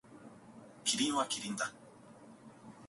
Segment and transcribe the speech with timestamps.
[0.83, 1.71] キリンはキリンだ。